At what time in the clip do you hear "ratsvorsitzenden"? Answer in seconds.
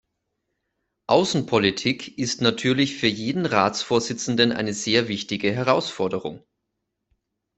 3.45-4.51